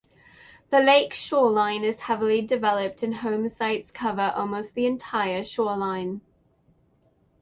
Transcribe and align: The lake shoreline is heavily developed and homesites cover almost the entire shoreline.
The 0.71 0.79
lake 0.79 1.13
shoreline 1.13 1.83
is 1.83 1.99
heavily 1.99 2.41
developed 2.41 3.03
and 3.03 3.13
homesites 3.13 3.93
cover 3.93 4.33
almost 4.35 4.73
the 4.73 4.87
entire 4.87 5.43
shoreline. 5.45 6.21